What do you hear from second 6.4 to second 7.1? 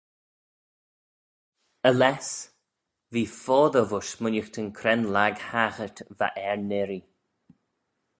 er n'irree.